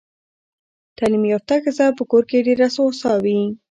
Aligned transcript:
تعلیم 0.97 1.23
یافته 1.31 1.55
ښځه 1.63 1.85
په 1.97 2.03
کور 2.11 2.23
کې 2.29 2.45
ډېره 2.47 2.67
هوسا 2.75 3.11
وي. 3.23 3.39